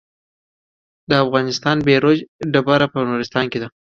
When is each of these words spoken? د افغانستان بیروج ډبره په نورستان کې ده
د 1.09 1.11
افغانستان 1.23 1.77
بیروج 1.87 2.17
ډبره 2.53 2.87
په 2.93 2.99
نورستان 3.09 3.45
کې 3.51 3.59
ده 3.63 3.67